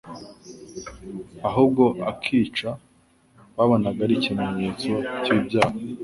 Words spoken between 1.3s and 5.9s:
ahubwo ikica, babonaga ari ikimenyetso cy'ibyaha.